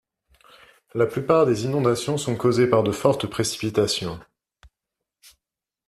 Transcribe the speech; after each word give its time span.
La 0.95 1.05
plupart 1.05 1.45
des 1.45 1.65
inondations 1.65 2.17
sont 2.17 2.35
causées 2.35 2.65
par 2.67 2.81
de 2.81 2.91
fortes 2.91 3.27
précipitations. 3.27 4.19